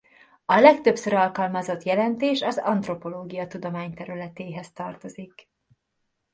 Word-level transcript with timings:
A 0.45 0.59
legtöbbször 0.59 1.13
alkalmazott 1.13 1.83
jelentés 1.83 2.41
az 2.41 2.57
antropológia 2.57 3.47
tudományterületéhez 3.47 4.71
tartozik. 4.71 5.49